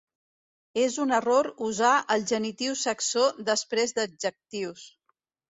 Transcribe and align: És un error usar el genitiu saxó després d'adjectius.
És 0.83 0.95
un 1.03 1.13
error 1.17 1.49
usar 1.65 1.91
el 2.15 2.25
genitiu 2.33 2.79
saxó 2.85 3.27
després 3.51 3.95
d'adjectius. 4.01 4.89